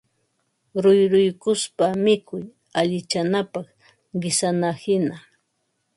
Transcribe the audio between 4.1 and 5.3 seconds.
qisanahina